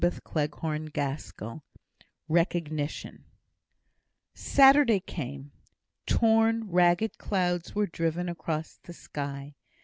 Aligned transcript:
CHAPTER 0.03 0.87
XXIII 0.97 1.61
Recognition 2.27 3.23
Saturday 4.33 4.99
came. 4.99 5.51
Torn, 6.07 6.71
ragged 6.71 7.19
clouds 7.19 7.75
were 7.75 7.85
driven 7.85 8.27
across 8.27 8.79
the 8.81 8.93
sky. 8.93 9.53